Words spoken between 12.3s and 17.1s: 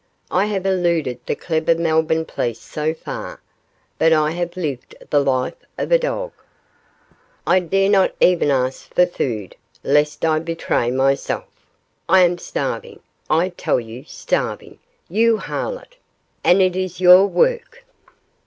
starving! I tell you, starving! you harlot! and it is